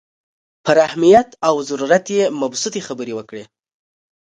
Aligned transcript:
پر 0.65 0.77
اهمیت 0.87 1.29
او 1.47 1.55
ضرورت 1.69 2.05
یې 2.15 2.23
مبسوطې 2.41 2.81
خبرې 2.87 3.13
وکړې. 3.15 3.43